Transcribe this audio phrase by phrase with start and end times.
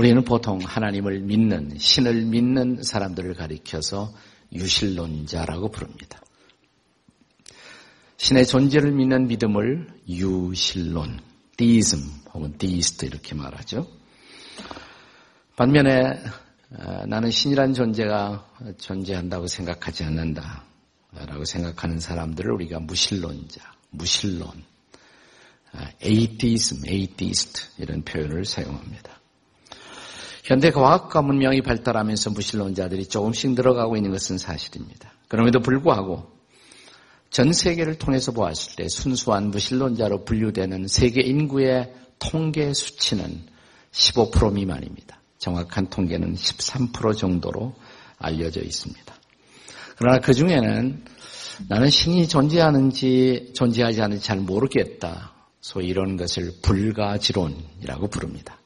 [0.00, 4.10] 우리는 보통 하나님을 믿는, 신을 믿는 사람들을 가리켜서
[4.50, 6.22] 유신론자라고 부릅니다.
[8.16, 11.20] 신의 존재를 믿는 믿음을 유신론,
[11.58, 11.98] theism
[12.32, 13.86] 혹은 theist 이렇게 말하죠.
[15.56, 16.22] 반면에
[16.78, 20.64] 어, 나는 신이란 존재가 존재한다고 생각하지 않는다.
[21.12, 23.60] 라고 생각하는 사람들을 우리가 무신론자,
[23.90, 24.48] 무신론,
[26.00, 29.19] atheism, atheist 이런 표현을 사용합니다.
[30.50, 35.12] 현대 과학과 문명이 발달하면서 무신론자들이 조금씩 늘어가고 있는 것은 사실입니다.
[35.28, 36.28] 그럼에도 불구하고
[37.30, 43.46] 전 세계를 통해서 보았을 때 순수한 무신론자로 분류되는 세계 인구의 통계 수치는
[43.92, 45.20] 15% 미만입니다.
[45.38, 47.76] 정확한 통계는 13% 정도로
[48.18, 49.14] 알려져 있습니다.
[49.98, 51.04] 그러나 그 중에는
[51.68, 55.32] 나는 신이 존재하는지 존재하지 않는지 잘 모르겠다.
[55.60, 58.59] 소위 이런 것을 불가지론이라고 부릅니다.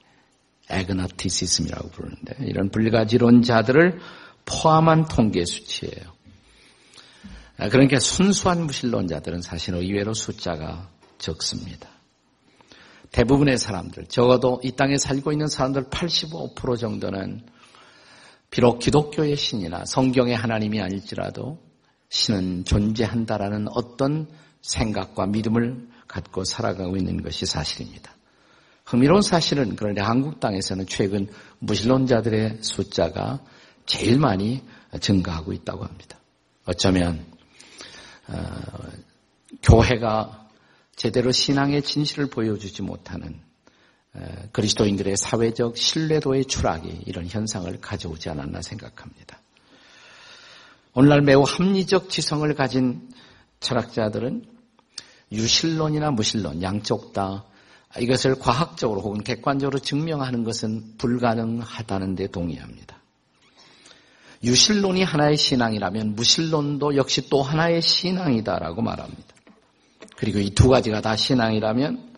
[0.71, 3.99] 에그나티시즘이라고 부르는데 이런 불가지론자들을
[4.45, 6.15] 포함한 통계 수치예요.
[7.57, 11.89] 그러니까 순수한 무신론자들은 사실 의외로 숫자가 적습니다.
[13.13, 17.47] 대부분의 사람들, 적어도 이 땅에 살고 있는 사람들 85% 정도는
[18.51, 21.61] 비록 기독교의 신이나 성경의 하나님이 아닐지라도
[22.09, 24.29] 신은 존재한다라는 어떤
[24.63, 28.14] 생각과 믿음을 갖고 살아가고 있는 것이 사실입니다.
[28.85, 33.41] 흥미로운 사실은 그런데 한국 땅에서는 최근 무신론자들의 숫자가
[33.87, 34.63] 제일 많이
[35.01, 36.19] 증가하고 있다고 합니다.
[36.67, 37.25] 어쩌면
[38.29, 38.37] 어,
[39.63, 40.49] 교회가
[40.97, 43.41] 제대로 신앙의 진실을 보여주지 못하는
[44.53, 49.41] 그리스도인들의 사회적 신뢰도의 추락이 이런 현상을 가져오지 않았나 생각합니다.
[50.95, 53.09] 오늘날 매우 합리적 지성을 가진
[53.59, 54.45] 철학자들은
[55.33, 57.45] 유실론이나 무실론 양쪽 다
[58.01, 63.01] 이것을 과학적으로 혹은 객관적으로 증명하는 것은 불가능하다는 데 동의합니다.
[64.43, 69.35] 유실론이 하나의 신앙이라면 무실론도 역시 또 하나의 신앙이다라고 말합니다.
[70.17, 72.15] 그리고 이 두 가지가 다 신앙이라면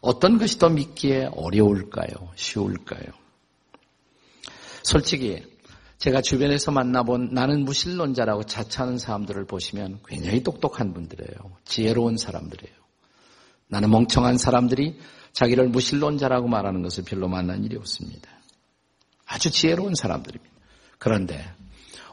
[0.00, 2.32] 어떤 것이 더 믿기에 어려울까요?
[2.36, 3.06] 쉬울까요?
[4.82, 5.42] 솔직히
[5.98, 11.56] 제가 주변에서 만나본 나는 무신론자라고 자처하는 사람들을 보시면 굉장히 똑똑한 분들이에요.
[11.64, 12.83] 지혜로운 사람들이에요.
[13.74, 15.00] 나는 멍청한 사람들이
[15.32, 18.30] 자기를 무신론자라고 말하는 것을 별로 만난 일이 없습니다.
[19.26, 20.54] 아주 지혜로운 사람들입니다.
[20.98, 21.44] 그런데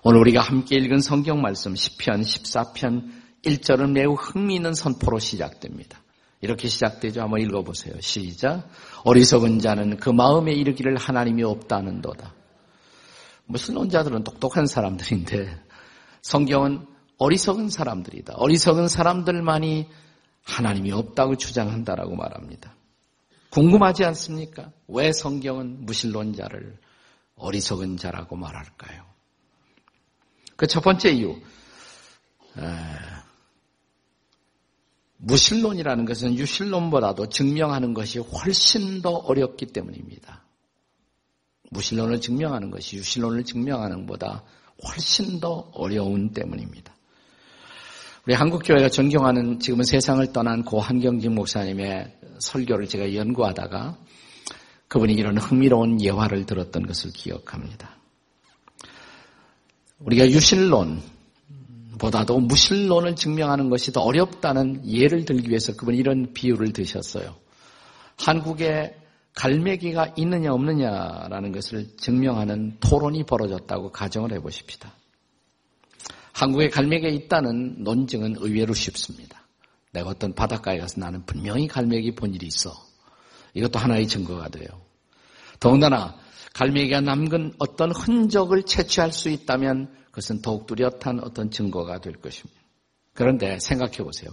[0.02, 3.12] 오늘 우리가 함께 읽은 성경 말씀 10편, 14편
[3.46, 6.02] 1절은 매우 흥미있는 선포로 시작됩니다.
[6.42, 7.22] 이렇게 시작되죠.
[7.22, 7.94] 한번 읽어보세요.
[8.02, 8.68] 시작.
[9.04, 12.34] 어리석은 자는 그 마음에 이르기를 하나님이 없다는 도다.
[13.46, 15.64] 무슬론자들은 똑똑한 사람들인데
[16.24, 16.88] 성경은
[17.20, 18.34] 어리석은 사람들이다.
[18.38, 19.88] 어리석은 사람들만이
[20.44, 22.76] 하나님이 없다고 주장한다라고 말합니다.
[23.50, 24.72] 궁금하지 않습니까?
[24.88, 26.78] 왜 성경은 무신론자를
[27.36, 29.12] 어리석은 자라고 말할까요?
[30.56, 31.42] 그 첫 번째 이유.
[35.18, 40.44] 무신론이라는 것은 유신론보다도 증명하는 것이 훨씬 더 어렵기 때문입니다.
[41.72, 44.44] 무신론을 증명하는 것이 유신론을 증명하는 것보다
[44.88, 46.94] 훨씬 더 어려운 때문입니다.
[48.28, 53.98] 우리 한국교회가 존경하는 지금은 세상을 떠난 고 한경진 목사님의 설교를 제가 연구하다가
[54.88, 57.98] 그분이 이런 흥미로운 예화를 들었던 것을 기억합니다.
[60.00, 61.02] 우리가 유신론,
[61.98, 67.36] 보다도 무신론을 증명하는 것이 더 어렵다는 예를 들기 위해서 그분이 이런 비유를 드셨어요.
[68.18, 68.98] 한국에
[69.34, 74.94] 갈매기가 있느냐 없느냐라는 것을 증명하는 토론이 벌어졌다고 가정을 해보십시다.
[76.42, 79.48] 한국에 갈매기가 있다는 논증은 의외로 쉽습니다.
[79.92, 82.74] 내가 어떤 바닷가에 가서 나는 분명히 갈매기 본 일이 있어.
[83.54, 84.66] 이것도 하나의 증거가 돼요.
[85.60, 86.18] 더군다나
[86.54, 92.60] 갈매기가 남긴 어떤 흔적을 채취할 수 있다면 그것은 더욱 뚜렷한 어떤 증거가 될 것입니다.
[93.14, 94.32] 그런데 생각해 보세요.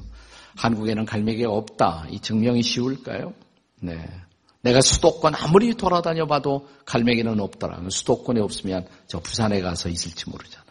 [0.57, 2.07] 한국에는 갈매기가 없다.
[2.09, 3.35] 이 증명이 쉬울까요?
[3.83, 4.09] 네.
[4.63, 7.83] 내가 수도권 아무리 돌아다녀 봐도 갈매기는 없더라.
[7.91, 10.68] 수도권에 없으면 저 부산에 가서 있을지 모르잖아요.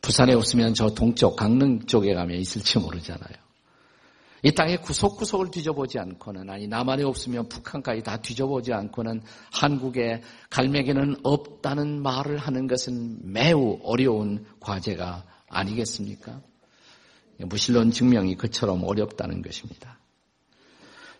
[0.00, 3.48] 부산에 없으면 저 동쪽 강릉 쪽에 가면 있을지 모르잖아요.
[4.44, 9.22] 이 땅의 구석구석을 뒤져보지 않고는 아니 남한에 없으면 북한까지 다 뒤져보지 않고는
[9.52, 16.40] 한국에 갈매기는 없다는 말을 하는 것은 매우 어려운 과제가 아니겠습니까?
[17.40, 19.98] 무신론 증명이 그처럼 어렵다는 것입니다.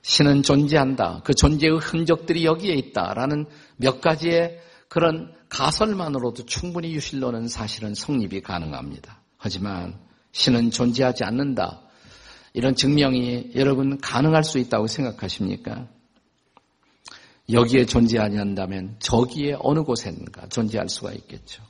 [0.02, 1.22] 신은 존재한다.
[1.24, 3.46] 그 존재의 흔적들이 여기에 있다라는
[3.76, 9.22] 몇 가지의 그런 가설만으로도 충분히 유신론은 사실은 성립이 가능합니다.
[9.36, 9.98] 하지만
[10.32, 11.82] 신은 존재하지 않는다.
[12.54, 15.86] 이런 증명이 여러분 가능할 수 있다고 생각하십니까?
[17.50, 21.62] 여기에 존재하지 않는다면 저기에 어느 곳엔가 존재할 수가 있겠죠.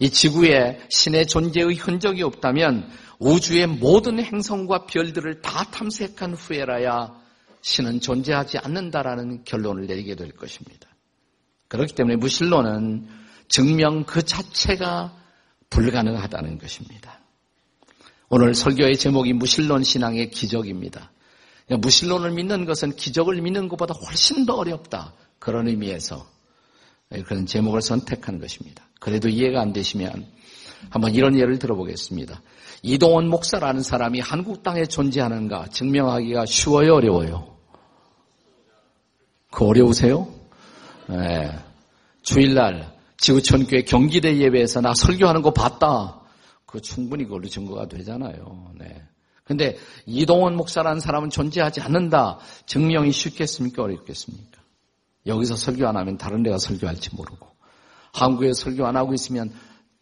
[0.00, 2.88] 이 지구에 신의 존재의 흔적이 없다면
[3.18, 7.14] 우주의 모든 행성과 별들을 다 탐색한 후에라야
[7.60, 10.88] 신은 존재하지 않는다라는 결론을 내리게 될 것입니다.
[11.72, 13.08] 그렇기 때문에 무신론은
[13.48, 15.16] 증명 그 자체가
[15.70, 17.18] 불가능하다는 것입니다.
[18.28, 21.10] 오늘 설교의 제목이 무신론 신앙의 기적입니다.
[21.64, 25.14] 그러니까 무신론을 믿는 것은 기적을 믿는 것보다 훨씬 더 어렵다.
[25.38, 26.26] 그런 의미에서
[27.24, 28.86] 그런 제목을 선택한 것입니다.
[29.00, 30.26] 그래도 이해가 안 되시면
[30.90, 32.42] 한번 이런 예를 들어보겠습니다.
[32.82, 37.56] 이동원 목사라는 사람이 한국 땅에 존재하는가 증명하기가 쉬워요, 어려워요?
[39.50, 40.41] 그 어려우세요?
[41.16, 41.58] 네.
[42.22, 46.20] 주일날 지구촌교회 경기대 예배에서 나 설교하는 거 봤다.
[46.66, 48.72] 그 충분히 그걸로 증거가 되잖아요.
[48.78, 49.02] 네.
[49.44, 49.76] 근데
[50.06, 52.38] 이동원 목사라는 사람은 존재하지 않는다.
[52.66, 53.82] 증명이 쉽겠습니까?
[53.82, 54.60] 어렵겠습니까?
[55.26, 57.46] 여기서 설교 안 하면 다른 데가 설교할지 모르고
[58.12, 59.52] 한국에 설교 안 하고 있으면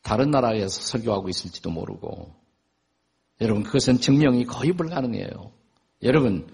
[0.02, 2.34] 다른 나라에서 설교하고 있을지도 모르고
[3.40, 5.52] 여러분 그것은 증명이 거의 불가능해요.
[6.02, 6.48] 여러분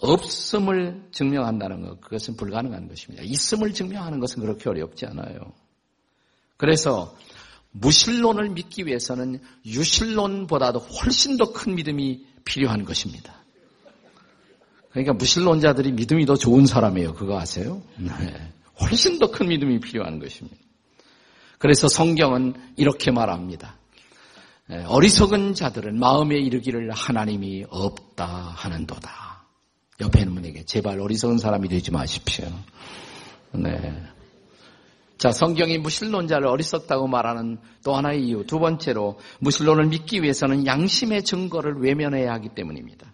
[0.00, 3.22] 없음을 증명한다는 것 그것은 불가능한 것입니다.
[3.24, 5.52] 있음을 증명하는 것은 그렇게 어렵지 않아요.
[6.56, 7.16] 그래서
[7.72, 13.34] 무신론을 믿기 위해서는 유신론보다도 훨씬 더 큰 믿음이 필요한 것입니다.
[14.90, 17.14] 그러니까 무신론자들이 믿음이 더 좋은 사람이에요.
[17.14, 17.82] 그거 아세요?
[17.96, 18.10] 네.
[18.80, 20.56] 훨씬 더 큰 믿음이 필요한 것입니다.
[21.58, 23.76] 그래서 성경은 이렇게 말합니다.
[24.66, 29.29] 네, 어리석은 자들은 마음에 이르기를 하나님이 없다 하는도다.
[30.00, 32.46] 옆에 있는 분에게 제발 어리석은 사람이 되지 마십시오.
[33.52, 34.02] 네.
[35.18, 38.46] 자, 성경이 무신론자를 어리석다고 말하는 또 하나의 이유.
[38.46, 43.12] 두 번째로 무신론을 믿기 위해서는 양심의 증거를 외면해야 하기 때문입니다.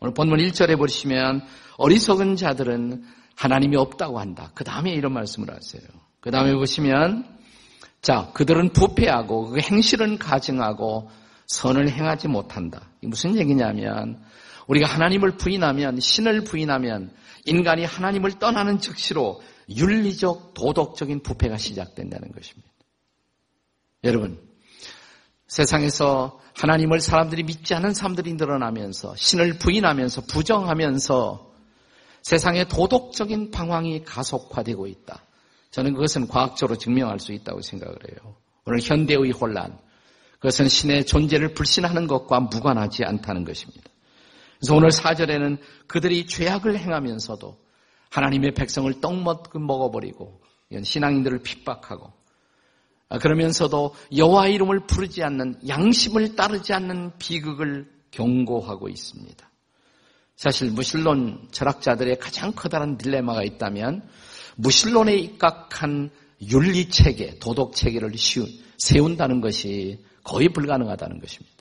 [0.00, 1.42] 오늘 본문 1절에 보시면
[1.78, 3.04] 어리석은 자들은
[3.36, 4.50] 하나님이 없다고 한다.
[4.54, 5.82] 그 다음에 이런 말씀을 하세요.
[6.20, 7.24] 그 다음에 보시면
[8.02, 11.10] 자, 그들은 부패하고 그 행실은 가증하고
[11.46, 12.90] 선을 행하지 못한다.
[13.02, 14.20] 이 무슨 얘기냐면
[14.66, 17.12] 우리가 하나님을 부인하면 신을 부인하면
[17.44, 22.68] 인간이 하나님을 떠나는 즉시로 윤리적, 도덕적인 부패가 시작된다는 것입니다.
[24.04, 24.40] 여러분,
[25.48, 31.52] 세상에서 하나님을 사람들이 믿지 않는 사람들이 늘어나면서 신을 부인하면서 부정하면서
[32.22, 35.22] 세상의 도덕적인 방황이 가속화되고 있다.
[35.70, 38.34] 저는 그것은 과학적으로 증명할 수 있다고 생각을 해요.
[38.64, 39.78] 오늘 현대의 혼란,
[40.34, 43.90] 그것은 신의 존재를 불신하는 것과 무관하지 않다는 것입니다.
[44.58, 47.58] 그래서 오늘 사절에는 그들이 죄악을 행하면서도
[48.10, 50.40] 하나님의 백성을 떡먹 먹어버리고
[50.82, 52.12] 신앙인들을 핍박하고
[53.08, 59.50] 아, 그러면서도 여호와 이름을 부르지 않는 양심을 따르지 않는 비극을 경고하고 있습니다.
[60.34, 64.06] 사실 무신론 철학자들의 가장 커다란 딜레마가 있다면
[64.56, 66.10] 무신론에 입각한
[66.42, 68.12] 윤리 체계, 도덕 체계를
[68.78, 71.55] 세운다는 것이 거의 불가능하다는 것입니다.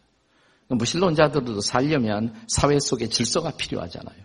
[0.67, 4.17] 무신론자들도 살려면 사회 속에 질서가 필요하잖아요.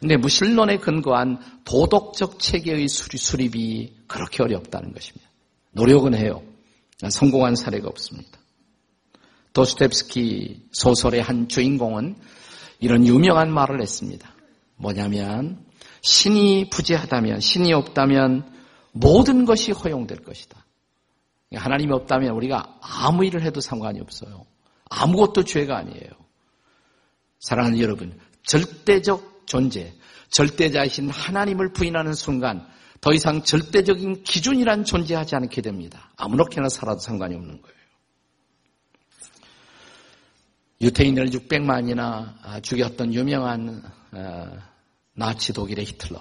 [0.00, 5.30] 근데 무신론에 근거한 도덕적 체계의 수립이 그렇게 어렵다는 것입니다.
[5.72, 6.42] 노력은 해요.
[7.08, 8.38] 성공한 사례가 없습니다.
[9.52, 12.16] 도스텝스키 소설의 한 주인공은
[12.80, 14.34] 이런 유명한 말을 했습니다.
[14.76, 15.64] 뭐냐면
[16.00, 18.50] 신이 부재하다면 신이 없다면
[18.92, 20.66] 모든 것이 허용될 것이다.
[21.54, 24.46] 하나님이 없다면 우리가 아무 일을 해도 상관이 없어요.
[24.92, 26.10] 아무것도 죄가 아니에요.
[27.40, 29.94] 사랑하는 여러분, 절대적 존재,
[30.30, 32.66] 절대자이신 하나님을 부인하는 순간
[33.00, 36.10] 더 이상 절대적인 기준이란 존재하지 않게 됩니다.
[36.16, 37.76] 아무렇게나 살아도 상관이 없는 거예요.
[40.82, 43.82] 유태인을 600만이나 죽였던 유명한
[44.12, 44.58] 어,
[45.14, 46.20] 나치 독일의 히틀러.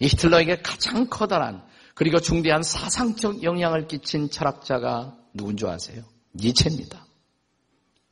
[0.00, 1.62] 이 히틀러에게 가장 커다란
[1.94, 6.02] 그리고 중대한 사상적 영향을 끼친 철학자가 누군 줄 아세요?
[6.34, 7.06] 니체입니다.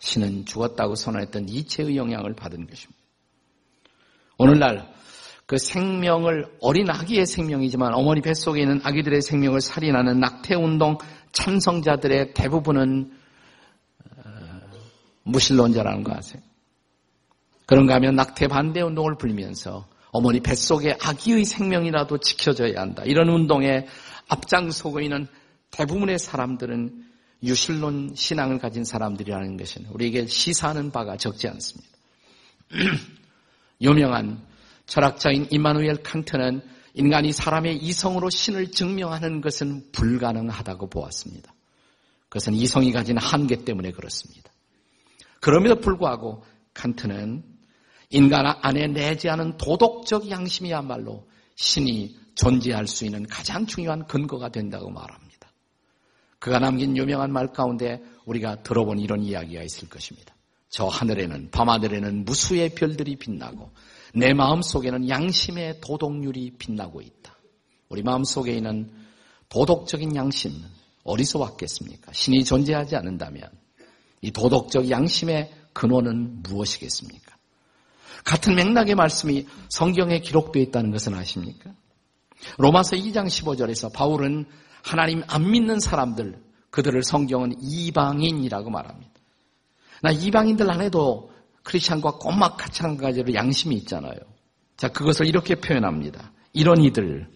[0.03, 3.01] 신은 죽었다고 선언했던 니체의 영향을 받은 것입니다.
[4.37, 4.93] 오늘날
[5.47, 10.99] 그 생명을 어린 아기의 생명이지만 어머니 뱃속에 있는 아기들의 생명을 살인하는 낙태운동
[11.31, 13.13] 찬성자들의 대부분은
[14.17, 14.31] 어,
[15.23, 16.43] 무신론자라는 거 아세요?
[17.67, 23.05] 그런가 하면 낙태 반대 운동을 불면서 어머니 뱃속의 아기의 생명이라도 지켜져야 한다.
[23.07, 23.87] 이런 운동에
[24.29, 25.29] 앞장서고 있는
[25.71, 27.12] 대부분의 사람들은
[27.43, 31.91] 유신론 신앙을 가진 사람들이라는 것은 우리에게 시사하는 바가 적지 않습니다.
[33.81, 34.47] 유명한
[34.87, 36.63] 철학자인 이마누엘 칸트는
[36.95, 41.53] 인간이 사람의 이성으로 신을 증명하는 것은 불가능하다고 보았습니다.
[42.29, 44.51] 그것은 이성이 가진 한계 때문에 그렇습니다.
[45.41, 46.45] 그럼에도 불구하고
[46.75, 47.43] 칸트는
[48.11, 55.32] 인간 안에 내지 않은 도덕적 양심이야말로 신이 존재할 수 있는 가장 중요한 근거가 된다고 말합니다.
[56.43, 60.35] 그가 남긴 유명한 말 가운데 우리가 들어본 이런 이야기가 있을 것입니다.
[60.69, 63.71] 저 하늘에는 밤하늘에는 무수의 별들이 빛나고
[64.13, 67.37] 내 마음 속에는 양심의 도덕률이 빛나고 있다.
[67.89, 68.91] 우리 마음 속에 있는
[69.51, 70.51] 도덕적인 양심
[71.05, 72.11] 어디서 왔겠습니까?
[72.13, 73.49] 신이 존재하지 않는다면
[74.21, 77.37] 이 도덕적 양심의 근원은 무엇이겠습니까?
[78.25, 81.73] 같은 맥락의 말씀이 성경에 기록되어 있다는 것은 아십니까?
[82.59, 84.47] 로마서 2장 15절에서 바울은
[84.83, 86.39] 하나님 안 믿는 사람들,
[86.71, 89.13] 그들을 성경은 이방인이라고 말합니다.
[90.03, 91.31] 나 이방인들 안에도
[91.63, 94.17] 크리스찬과 꼬막 마찬가지로 양심이 있잖아요.
[94.77, 96.33] 자, 그것을 이렇게 표현합니다.
[96.53, 97.29] 이런 이들,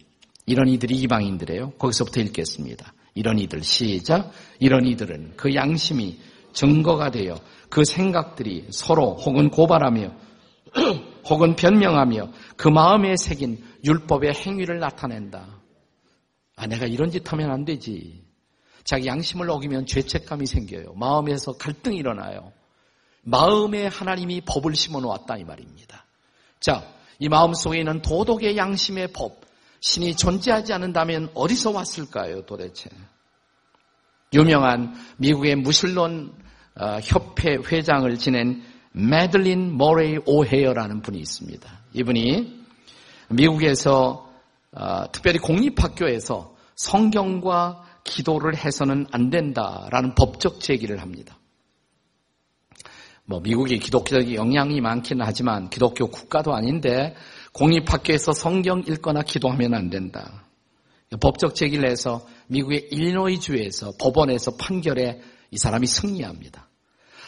[0.47, 1.73] 이런 이들이 이방인들이에요.
[1.73, 2.93] 거기서부터 읽겠습니다.
[3.15, 4.33] 이런 이들, 시작.
[4.59, 6.19] 이런 이들은 그 양심이
[6.53, 7.37] 증거가 되어
[7.69, 10.11] 그 생각들이 서로 혹은 고발하며
[11.29, 15.61] 혹은 변명하며 그 마음에 새긴 율법의 행위를 나타낸다.
[16.57, 18.25] 아, 내가 이런 짓 하면 안 되지.
[18.85, 20.95] 자기 양심을 어기면 죄책감이 생겨요.
[20.95, 22.53] 마음에서 갈등이 일어나요.
[23.23, 26.05] 마음에 하나님이 법을 심어 놓았다 이 말입니다.
[26.61, 26.87] 자,
[27.19, 29.41] 이 마음 속에 있는 도덕의 양심의 법,
[29.81, 32.89] 신이 존재하지 않는다면 어디서 왔을까요, 도대체?
[34.33, 36.35] 유명한 미국의 무신론
[36.79, 41.81] 어, 협회 회장을 지낸 매들린 모레이 오헤어라는 분이 있습니다.
[41.95, 42.65] 이분이
[43.31, 44.31] 미국에서
[44.73, 51.39] 어, 특별히 공립학교에서 성경과 기도를 해서는 안 된다라는 법적 제기를 합니다.
[53.25, 57.17] 뭐 미국이 기독교적 영향이 많기는 하지만 기독교 국가도 아닌데
[57.53, 60.45] 공립학교에서 성경 읽거나 기도하면 안 된다.
[61.21, 65.21] 법적 제기를 해서 미국의 일리노이주에서 법원에서 판결에
[65.51, 66.69] 이 사람이 승리합니다.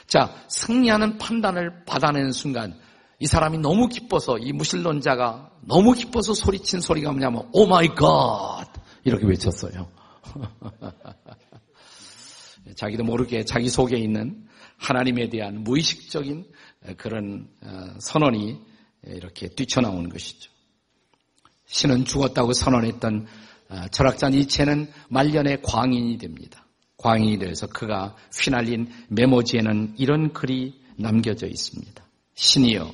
[0.07, 2.79] 자, 승리하는 판단을 받아내는 순간
[3.21, 8.67] 이 사람이 너무 기뻐서 이 무신론자가 너무 기뻐서 소리친 소리가 뭐냐면 Oh my God
[9.05, 9.91] 이렇게 외쳤어요.
[12.77, 14.47] 자기도 모르게 자기 속에 있는
[14.77, 16.47] 하나님에 대한 무의식적인
[16.97, 18.61] 그런 어, 선언이
[19.05, 20.53] 이렇게 뛰쳐나오는 것이죠.
[21.67, 23.27] 신은 죽었다고 선언했던
[23.71, 26.65] 어, 철학자 니체는 말년의 광인이 됩니다.
[26.99, 32.05] 광인이 되어서 그가 휘날린 메모지에는 이런 글이 남겨져 있습니다.
[32.35, 32.93] 신이여,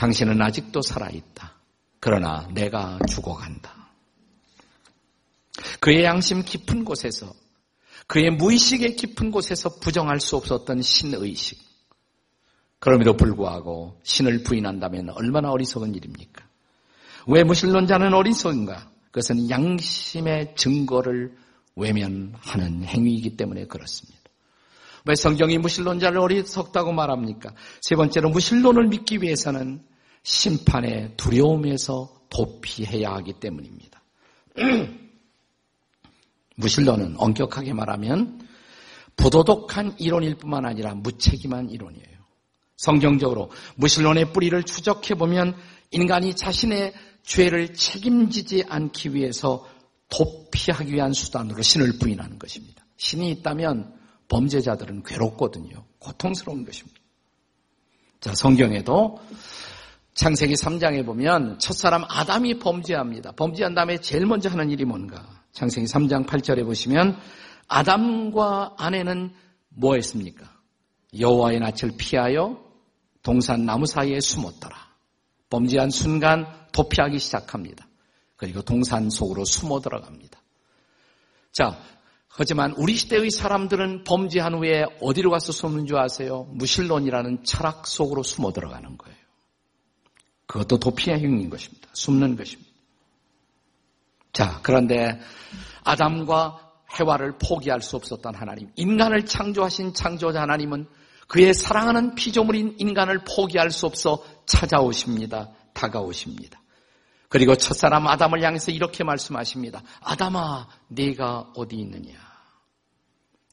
[0.00, 1.52] 당신은 아직도 살아있다.
[2.00, 3.90] 그러나 내가 죽어간다.
[5.78, 7.30] 그의 양심 깊은 곳에서
[8.06, 11.58] 그의 무의식의 깊은 곳에서 부정할 수 없었던 신의식.
[12.78, 16.48] 그럼에도 불구하고 신을 부인한다면 얼마나 어리석은 일입니까?
[17.26, 18.90] 왜 무신론자는 어리석은가?
[19.10, 21.36] 그것은 양심의 증거를
[21.76, 24.19] 외면하는 행위이기 때문에 그렇습니다.
[25.06, 27.54] 왜 성경이 무신론자를 어리석다고 말합니까?
[27.80, 29.82] 세 번째로 무신론을 믿기 위해서는
[30.22, 34.02] 심판의 두려움에서 도피해야 하기 때문입니다.
[36.56, 38.46] 무신론은 엄격하게 말하면
[39.16, 42.20] 부도덕한 이론일 뿐만 아니라 무책임한 이론이에요.
[42.76, 45.54] 성경적으로 무신론의 뿌리를 추적해 보면
[45.90, 49.66] 인간이 자신의 죄를 책임지지 않기 위해서
[50.08, 52.84] 도피하기 위한 수단으로 신을 부인하는 것입니다.
[52.96, 53.99] 신이 있다면
[54.30, 55.84] 범죄자들은 괴롭거든요.
[55.98, 56.98] 고통스러운 것입니다.
[58.20, 59.18] 자, 성경에도
[60.14, 63.32] 창세기 3장에 보면 첫사람 아담이 범죄합니다.
[63.32, 65.26] 범죄한 다음에 제일 먼저 하는 일이 뭔가?
[65.52, 67.18] 창세기 3장 8절에 보시면
[67.68, 69.34] 아담과 아내는
[69.68, 70.50] 뭐 했습니까?
[71.18, 72.62] 여호와의 낯을 피하여
[73.22, 74.76] 동산 나무 사이에 숨었더라.
[75.50, 77.86] 범죄한 순간 도피하기 시작합니다.
[78.36, 80.40] 그리고 동산 속으로 숨어 들어갑니다.
[81.52, 81.78] 자,
[82.32, 86.46] 하지만 우리 시대의 사람들은 범죄한 후에 어디로 가서 숨는 줄 아세요?
[86.52, 89.16] 무신론이라는 철학 속으로 숨어 들어가는 거예요.
[90.46, 91.88] 그것도 도피의 행위인 것입니다.
[91.92, 92.70] 숨는 것입니다.
[94.32, 95.20] 자, 그런데
[95.82, 100.86] 아담과 해와를 포기할 수 없었던 하나님, 인간을 창조하신 창조자 하나님은
[101.26, 105.50] 그의 사랑하는 피조물인 인간을 포기할 수 없어 찾아오십니다.
[105.74, 106.59] 다가오십니다.
[107.30, 109.82] 그리고 첫사람 아담을 향해서 이렇게 말씀하십니다.
[110.00, 112.12] 아담아, 네가 어디 있느냐?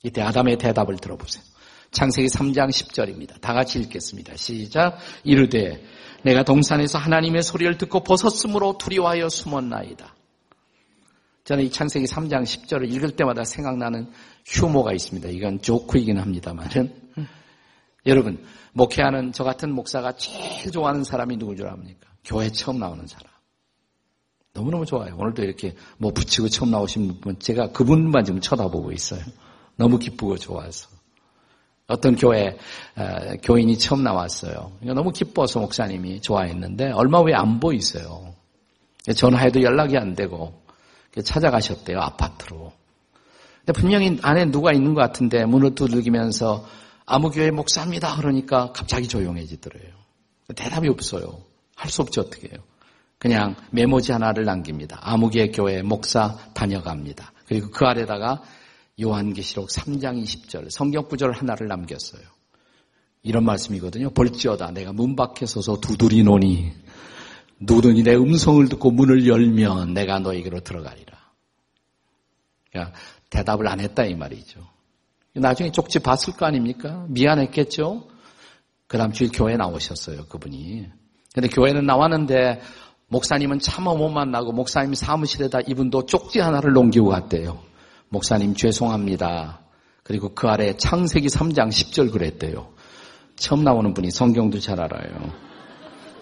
[0.01, 1.43] 이때 아담의 대답을 들어보세요.
[1.91, 3.39] 창세기 3장 10절입니다.
[3.39, 4.35] 다 같이 읽겠습니다.
[4.35, 4.97] 시작.
[5.23, 5.85] 이르되
[6.23, 10.15] 내가 동산에서 하나님의 소리를 듣고 벗었으므로 두려워하여 숨었나이다.
[11.43, 14.11] 저는 이 창세기 3장 10절을 읽을 때마다 생각나는
[14.43, 15.29] 휴모가 있습니다.
[15.29, 17.11] 이건 조크이긴 합니다만은.
[18.07, 18.43] 여러분,
[18.73, 22.09] 목회하는 저 같은 목사가 제일 좋아하는 사람이 누구 줄 압니까?
[22.25, 23.36] 교회 처음 나오는 사람.
[24.57, 25.15] 너무너무 좋아요.
[25.15, 29.21] 오늘도 이렇게 뭐 붙이고 처음 나오신 분, 제가 그분만 지금 쳐다보고 있어요.
[29.75, 30.89] 너무 기쁘고 좋아서.
[31.85, 32.57] 어떤 교회,
[33.43, 34.71] 교인이 처음 나왔어요.
[34.81, 38.33] 너무 기뻐서 목사님이 좋아했는데, 얼마 후에 안 보이세요.
[39.15, 40.61] 전화해도 연락이 안 되고
[41.23, 42.73] 찾아가셨대요 아파트로.
[43.59, 46.65] 근데 분명히 안에 누가 있는 것 같은데 문을 두들기면서
[47.05, 49.93] 아무 교회 목사입니다 그러니까 갑자기 조용해지더래요.
[50.55, 51.41] 대답이 없어요.
[51.75, 52.59] 할 수 없지 어떻게 해요.
[53.19, 54.99] 그냥 메모지 하나를 남깁니다.
[55.01, 57.33] 아무개 교회 목사 다녀갑니다.
[57.47, 58.43] 그리고 그 아래다가
[59.01, 62.21] 요한계시록 3장 20절 성경 구절 하나를 남겼어요.
[63.23, 64.11] 이런 말씀이거든요.
[64.11, 66.71] 볼지어다 내가 문 밖에 서서 두드리노니
[67.59, 71.17] 누구든지 내 음성을 듣고 문을 열면 내가 너에게로 들어가리라.
[72.71, 72.97] 그러니까
[73.29, 74.61] 대답을 안 했다 이 말이죠.
[75.33, 77.05] 나중에 쪽지 봤을 거 아닙니까?
[77.09, 78.07] 미안했겠죠?
[78.87, 80.87] 그 다음 주일 교회 나오셨어요, 그분이.
[81.33, 82.61] 근데 교회는 나왔는데
[83.09, 87.59] 목사님은 차마 못 만나고 목사님 사무실에다 이분도 쪽지 하나를 넘기고 갔대요.
[88.09, 89.61] 목사님 죄송합니다.
[90.03, 92.69] 그리고 그 아래 창세기 3장 10절 그랬대요.
[93.35, 95.31] 처음 나오는 분이 성경도 잘 알아요.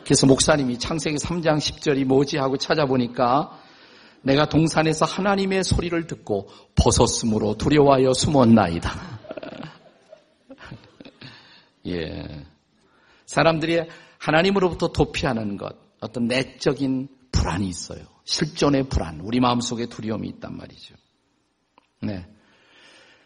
[0.03, 3.59] 그래서 목사님이 창세기 3장 10절이 뭐지 하고 찾아보니까
[4.21, 8.91] 내가 동산에서 하나님의 소리를 듣고 벗었으므로 두려워하여 숨었나이다.
[11.87, 12.45] 예.
[13.25, 13.83] 사람들이
[14.17, 15.75] 하나님으로부터 도피하는 것,
[16.05, 18.05] 어떤 내적인 불안이 있어요.
[18.23, 20.95] 실존의 불안, 우리 마음속에 두려움이 있단 말이죠.
[22.01, 22.25] 네.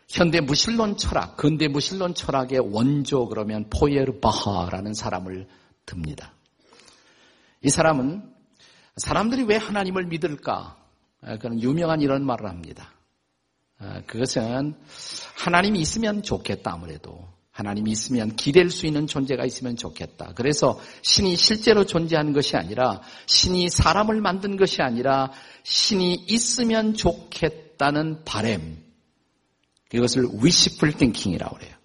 [0.07, 5.48] 현대 무신론 철학, 근대 무신론 철학의 원조 그러면 포예르 바하라는 사람을
[5.86, 6.33] 듭니다.
[7.62, 8.33] 이 사람은
[8.98, 10.77] 사람들이 왜 하나님을 믿을까?
[11.21, 12.91] 아, 그는 유명한 이런 말을 합니다.
[13.77, 14.74] 아, 그것은
[15.36, 17.27] 하나님이 있으면 좋겠다 아무래도.
[17.51, 20.34] 하나님이 있으면 기댈 수 있는 존재가 있으면 좋겠다.
[20.36, 25.32] 그래서 신이 실제로 존재하는 것이 아니라 신이 사람을 만든 것이 아니라
[25.63, 28.77] 신이 있으면 좋겠다는 바램.
[29.91, 31.75] 이것을 wishful thinking이라고 그래요.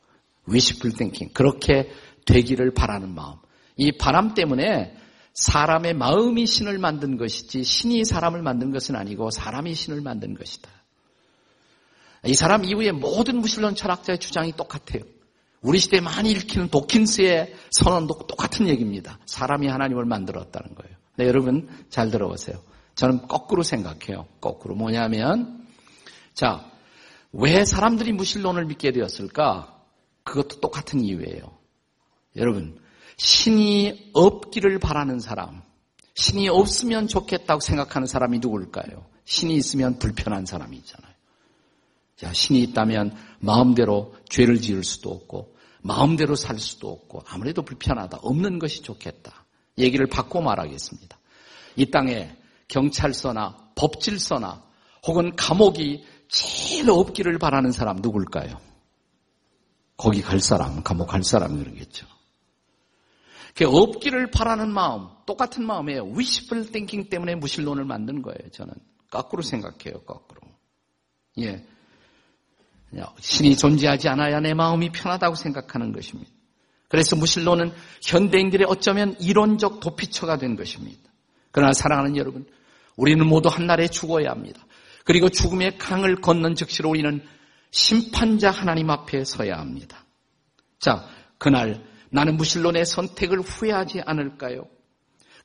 [0.49, 1.33] wishful thinking.
[1.33, 1.91] 그렇게
[2.27, 3.37] 되기를 바라는 마음.
[3.77, 4.97] 이 바람 때문에
[5.35, 10.71] 사람의 마음이 신을 만든 것이지 신이 사람을 만든 것은 아니고 사람이 신을 만든 것이다.
[12.27, 15.03] 이 사람 이후에 모든 무신론 철학자의 주장이 똑같아요.
[15.65, 19.19] 우리 시대에 많이 읽히는 도킨스의 선언도 똑같은 얘기입니다.
[19.25, 20.97] 사람이 하나님을 만들었다는 거예요.
[21.17, 22.63] 네, 여러분 잘 들어보세요.
[22.95, 24.27] 저는 거꾸로 생각해요.
[24.43, 25.67] 거꾸로 뭐냐면
[26.35, 26.71] 자,
[27.33, 29.83] 왜 사람들이 무신론을 믿게 되었을까?
[30.23, 31.43] 그것도 똑같은 이유예요.
[32.37, 32.79] 여러분,
[33.17, 35.63] 신이 없기를 바라는 사람,
[36.15, 39.07] 신이 없으면 좋겠다고 생각하는 사람이 누굴까요?
[39.25, 41.13] 신이 있으면 불편한 사람이 있잖아요.
[42.17, 45.54] 자, 신이 있다면 마음대로 죄를 지을 수도 없고,
[45.85, 48.19] 마음대로 살 수도 없고, 아무래도 불편하다.
[48.23, 49.45] 없는 것이 좋겠다.
[49.79, 51.19] 얘기를 바꿔 말하겠습니다.
[51.77, 52.35] 이 땅에
[52.69, 54.63] 경찰서나 법질서나
[55.07, 58.59] 혹은 감옥이 제일 없기를 바라는 사람 누굴까요?
[59.97, 62.07] 거기 갈 사람, 감옥 갈 사람 그러겠죠.
[63.55, 66.07] 그 없기를 바라는 마음, 똑같은 마음이에요.
[66.07, 68.73] wishful thinking 때문에 무신론을 만든 거예요, 저는.
[69.11, 70.41] 거꾸로 생각해요, 거꾸로.
[71.39, 71.65] 예.
[73.21, 76.31] 신이 존재하지 않아야 내 마음이 편하다고 생각하는 것입니다.
[76.89, 81.01] 그래서 무신론은 현대인들의 어쩌면 이론적 도피처가 된 것입니다.
[81.51, 82.47] 그러나 사랑하는 여러분,
[82.97, 84.65] 우리는 모두 한날에 죽어야 합니다.
[85.05, 87.23] 그리고 죽음의 강을 건넌 즉시로 우리는
[87.71, 90.05] 심판자 하나님 앞에 서야 합니다.
[90.79, 91.07] 자,
[91.39, 94.67] 그날 나는 무신론의 선택을 후회하지 않을까요?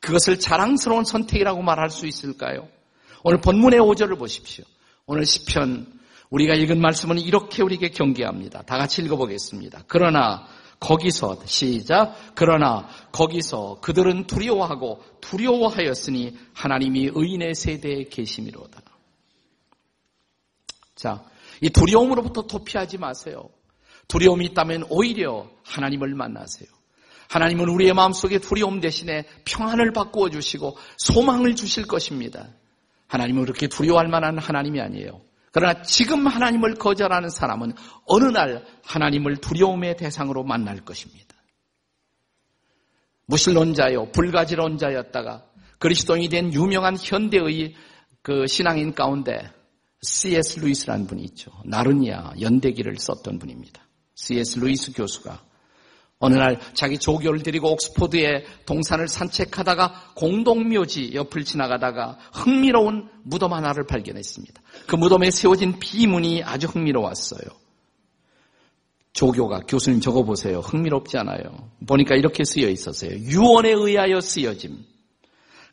[0.01, 2.67] 그것을 자랑스러운 선택이라고 말할 수 있을까요?
[3.23, 4.63] 오늘 본문의 5절을 보십시오.
[5.05, 5.98] 오늘 시편
[6.29, 8.61] 우리가 읽은 말씀은 이렇게 우리에게 경계합니다.
[8.63, 9.83] 다 같이 읽어보겠습니다.
[9.87, 10.47] 그러나
[10.79, 18.81] 거기서 시작 그러나 거기서 그들은 두려워하고 두려워하였으니 하나님이 의인의 세대에 계심이로다.
[20.95, 21.23] 자,
[21.61, 23.49] 이 두려움으로부터 도피하지 마세요.
[24.07, 26.67] 두려움이 있다면 오히려 하나님을 만나세요.
[27.29, 32.49] 하나님은 우리의 마음속에 두려움 대신에 평안을 바꾸어 주시고 소망을 주실 것입니다.
[33.07, 35.21] 하나님은 그렇게 두려워할 만한 하나님이 아니에요.
[35.51, 37.73] 그러나 지금 하나님을 거절하는 사람은
[38.05, 41.35] 어느 날 하나님을 두려움의 대상으로 만날 것입니다.
[43.25, 45.45] 무신론자요, 불가지론자였다가
[45.77, 47.75] 그리스도인이 된 유명한 현대의
[48.21, 49.49] 그 신앙인 가운데
[50.01, 50.59] C.S.
[50.59, 51.51] 루이스라는 분이 있죠.
[51.65, 53.81] 나르니아 연대기를 썼던 분입니다.
[54.15, 54.59] C.S.
[54.59, 55.48] 루이스 교수가
[56.19, 64.61] 어느 날 자기 조교를 데리고 옥스포드의 동산을 산책하다가 공동묘지 옆을 지나가다가 흥미로운 무덤 하나를 발견했습니다.
[64.85, 67.41] 그 무덤에 세워진 비문이 아주 흥미로웠어요.
[69.13, 70.59] 조교가 교수님 적어 보세요.
[70.59, 71.71] 흥미롭지 않아요.
[71.87, 73.11] 보니까 이렇게 쓰여 있었어요.
[73.11, 74.77] 유언에 의하여 쓰여짐.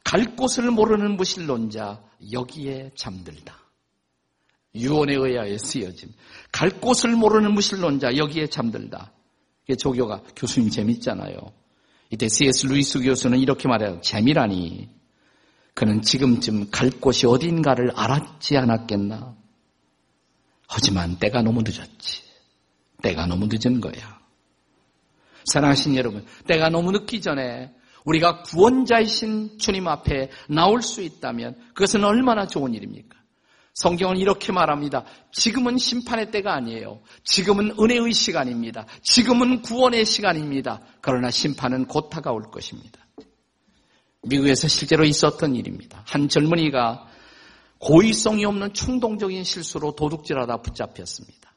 [0.04, 3.58] 갈 곳을 모르는 무신론자 여기에 잠들다.
[4.76, 6.10] 유언에 의하여 쓰여짐.
[6.52, 9.12] 갈 곳을 모르는 무신론자 여기에 잠들다.
[9.74, 11.36] 조교가 교수님 재밌잖아요.
[12.10, 12.66] 이때 C.S.
[12.66, 14.00] 루이스 교수는 이렇게 말해요.
[14.00, 14.88] 재미라니.
[15.74, 19.36] 그는 지금쯤 갈 곳이 어딘가를 알았지 않았겠나?
[20.68, 22.22] 하지만 때가 너무 늦었지.
[23.02, 24.20] 때가 너무 늦은 거야.
[25.46, 27.72] 사랑하신 여러분, 때가 너무 늦기 전에
[28.04, 33.16] 우리가 구원자이신 주님 앞에 나올 수 있다면 그것은 얼마나 좋은 일입니까?
[33.76, 35.04] 성경은 이렇게 말합니다.
[35.32, 37.02] 지금은 심판의 때가 아니에요.
[37.24, 38.86] 지금은 은혜의 시간입니다.
[39.02, 40.80] 지금은 구원의 시간입니다.
[41.02, 43.06] 그러나 심판은 곧 다가올 것입니다.
[44.22, 46.02] 미국에서 실제로 있었던 일입니다.
[46.06, 47.06] 한 젊은이가
[47.78, 51.54] 고의성이 없는 충동적인 실수로 도둑질하다 붙잡혔습니다.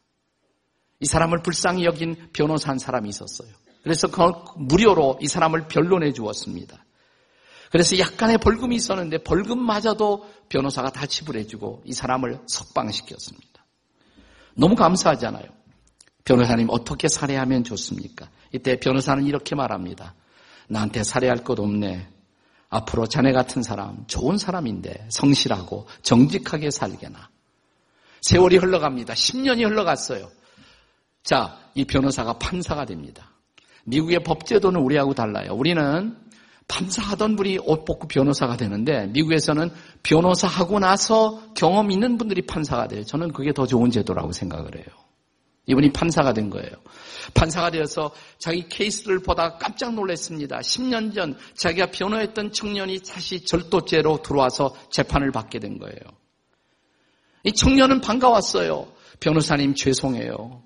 [1.00, 3.50] 이 사람을 불쌍히 여긴 변호사 한 사람이 있었어요.
[3.82, 4.22] 그래서 그
[4.58, 6.84] 무료로 이 사람을 변론해 주었습니다.
[7.72, 13.66] 그래서 약간의 벌금이 있었는데 벌금마저도 변호사가 다 지불해주고 이 사람을 석방시켰습니다.
[14.56, 15.46] 너무 감사하잖아요.
[16.26, 18.30] 변호사님 어떻게 살해하면 좋습니까?
[18.52, 20.16] 이때 변호사는 이렇게 말합니다.
[20.68, 22.08] 나한테 살해할 것 없네.
[22.70, 27.30] 앞으로 자네 같은 사람, 좋은 사람인데 성실하고 정직하게 살게나.
[28.22, 29.14] 세월이 흘러갑니다.
[29.14, 30.30] 10년이 흘러갔어요.
[31.24, 33.32] 자, 이 변호사가 판사가 됩니다.
[33.86, 35.54] 미국의 법제도는 우리하고 달라요.
[35.54, 36.16] 우리는
[36.70, 39.72] 판사하던 분이 옷 벗고 변호사가 되는데 미국에서는
[40.04, 43.04] 변호사하고 나서 경험 있는 분들이 판사가 돼요.
[43.04, 44.86] 저는 그게 더 좋은 제도라고 생각을 해요.
[45.66, 46.72] 이분이 판사가 된 거예요.
[47.34, 50.60] 판사가 되어서 자기 케이스를 보다 깜짝 놀랐습니다.
[50.60, 56.00] 10년 전 자기가 변호했던 청년이 다시 절도죄로 들어와서 재판을 받게 된 거예요.
[57.44, 58.92] 이 청년은 반가웠어요.
[59.20, 60.64] 변호사님 죄송해요.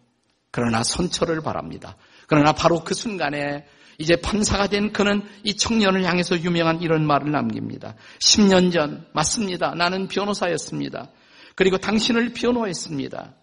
[0.52, 1.98] 그러나 선처를 바랍니다.
[2.28, 3.66] 그러나 바로 그 순간에
[3.98, 7.96] 이제 판사가 된 그는 이 청년을 향해서 유명한 이런 말을 남깁니다.
[8.20, 9.76] 10년 전 맞습니다.
[9.76, 11.10] 나는 변호사였습니다.
[11.56, 13.34] 그리고 당신을 변호했습니다.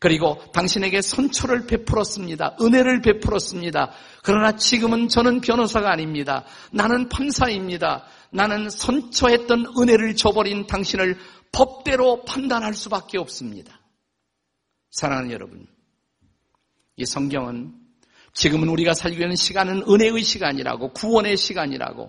[0.00, 2.56] 그리고 당신에게 선처를 베풀었습니다.
[2.60, 3.90] 은혜를 베풀었습니다.
[4.22, 6.44] 그러나 지금은 저는 변호사가 아닙니다.
[6.70, 8.04] 나는 판사입니다.
[8.30, 11.18] 나는 선처했던 은혜를 줘버린 당신을
[11.50, 13.80] 법대로 판단할 수밖에 없습니다.
[14.90, 15.66] 사랑하는 여러분,
[16.96, 17.74] 이 성경은
[18.38, 22.08] 지금은 우리가 살고 있는 시간은 은혜의 시간이라고 구원의 시간이라고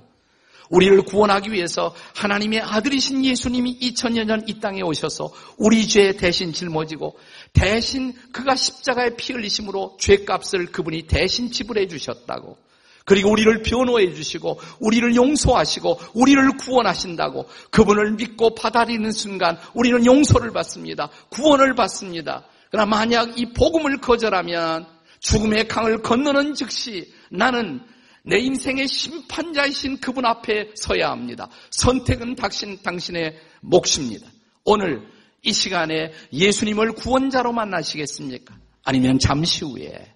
[0.69, 7.17] 우리를 구원하기 위해서 하나님의 아들이신 예수님이 2000년 전 이 땅에 오셔서 우리 죄 대신 짊어지고
[7.53, 12.57] 대신 그가 십자가에 피 흘리심으로 죄값을 그분이 대신 지불해 주셨다고
[13.05, 21.09] 그리고 우리를 변호해 주시고 우리를 용서하시고 우리를 구원하신다고 그분을 믿고 받아들이는 순간 우리는 용서를 받습니다.
[21.29, 22.45] 구원을 받습니다.
[22.69, 27.81] 그러나 만약 이 복음을 거절하면 죽음의 강을 건너는 즉시 나는
[28.23, 31.49] 내 인생의 심판자이신 그분 앞에 서야 합니다.
[31.71, 34.29] 선택은 당신, 당신의 몫입니다.
[34.65, 35.07] 오늘
[35.41, 38.57] 이 시간에 예수님을 구원자로 만나시겠습니까?
[38.83, 40.13] 아니면 잠시 후에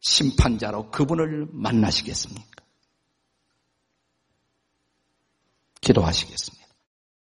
[0.00, 2.64] 심판자로 그분을 만나시겠습니까?
[5.80, 6.61] 기도하시겠습니다.